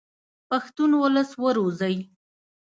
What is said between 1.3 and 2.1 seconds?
و روزئ.